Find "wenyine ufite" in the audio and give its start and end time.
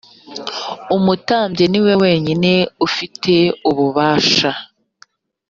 2.03-3.33